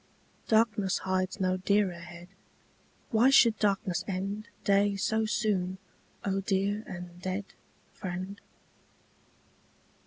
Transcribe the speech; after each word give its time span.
Darkness 0.47 0.97
hides 0.97 1.39
no 1.39 1.57
dearer 1.57 1.93
head: 1.99 2.27
Why 3.11 3.29
should 3.29 3.59
darkness 3.59 4.03
end 4.07 4.47
Day 4.63 4.95
so 4.95 5.27
soon, 5.27 5.77
O 6.25 6.39
dear 6.41 6.83
and 6.87 7.21
dead 7.21 7.45
Friend? 7.93 8.41